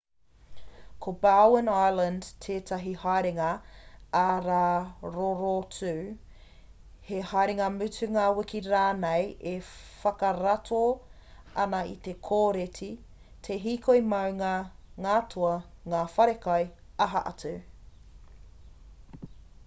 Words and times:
ko 1.05 1.11
bowen 1.23 1.67
island 1.71 2.27
tētahi 2.45 2.93
haerenga 3.01 3.49
ā-rā 4.19 4.61
rorotu 5.17 5.91
he 7.11 7.19
haerenga 7.33 7.67
mutunga 7.75 8.23
wiki 8.41 8.61
rānei 8.69 9.29
e 9.53 9.55
whakarato 9.67 10.81
ana 11.67 11.83
i 11.93 11.95
te 12.09 12.15
kōreti 12.31 12.91
te 13.49 13.59
hīkoi 13.69 14.03
maunga 14.17 14.53
ngā 15.07 15.19
toa 15.37 15.55
ngā 15.95 16.03
whare 16.17 16.37
kai 16.49 16.59
aha 17.07 17.25
atu 17.35 17.53